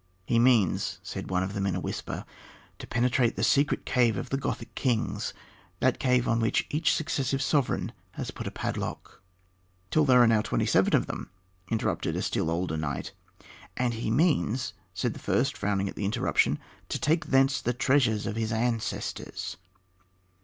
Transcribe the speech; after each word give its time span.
"He 0.25 0.39
means," 0.39 0.97
said 1.03 1.29
one 1.29 1.43
of 1.43 1.53
them 1.53 1.67
in 1.67 1.75
a 1.75 1.79
whisper, 1.79 2.25
"to 2.79 2.87
penetrate 2.87 3.35
the 3.35 3.43
secret 3.43 3.85
cave 3.85 4.17
of 4.17 4.31
the 4.31 4.37
Gothic 4.37 4.73
kings, 4.73 5.31
that 5.79 5.99
cave 5.99 6.27
on 6.27 6.39
which 6.39 6.65
each 6.71 6.91
successive 6.91 7.39
sovereign 7.39 7.91
has 8.13 8.31
put 8.31 8.47
a 8.47 8.51
padlock," 8.51 9.21
"Till 9.91 10.03
there 10.03 10.23
are 10.23 10.27
now 10.27 10.41
twenty 10.41 10.65
seven 10.65 10.95
of 10.95 11.05
them," 11.05 11.29
interrupted 11.69 12.15
a 12.15 12.23
still 12.23 12.49
older 12.49 12.77
knight. 12.77 13.11
"And 13.77 13.93
he 13.93 14.09
means," 14.09 14.73
said 14.95 15.13
the 15.13 15.19
first, 15.19 15.55
frowning 15.55 15.87
at 15.87 15.95
the 15.95 16.05
interruption, 16.05 16.57
"to 16.89 16.97
take 16.97 17.27
thence 17.27 17.61
the 17.61 17.71
treasures 17.71 18.25
of 18.25 18.35
his 18.35 18.51
ancestors." 18.51 19.57